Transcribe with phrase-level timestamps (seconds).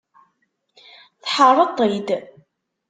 [1.23, 2.09] Tḥerreḍ-t-id.